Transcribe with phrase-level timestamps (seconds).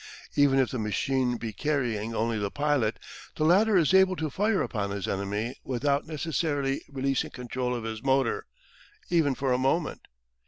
[0.35, 2.97] Even if the machine be carrying only the pilot,
[3.35, 8.01] the latter is able to fire upon his enemy without necessarily releasing control of his
[8.01, 8.47] motor,
[9.11, 10.07] even for a moment.